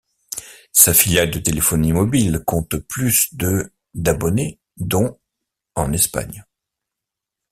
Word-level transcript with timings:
Sa 0.71 0.95
filiale 0.95 1.29
de 1.29 1.37
téléphonie 1.37 1.93
mobile 1.93 2.41
compte 2.43 2.75
plus 2.77 3.31
de 3.35 3.71
d’abonnés 3.93 4.59
dont 4.77 5.19
en 5.75 5.93
Espagne. 5.93 6.43